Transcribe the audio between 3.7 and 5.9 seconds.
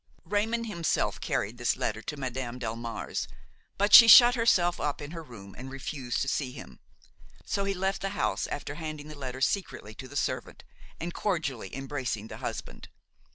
but she shut herself up in her room and